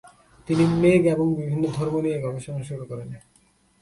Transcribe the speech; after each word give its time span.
তিনি 0.47 0.63
মেঘ 0.81 1.01
এবং 1.05 1.27
এর 1.31 1.37
বিভিন্ন 1.37 1.63
ধর্ম 1.77 1.95
নিয়ে 2.01 2.17
গবেষণা 2.21 2.61
শুরু 2.63 2.83
করেন। 2.85 3.09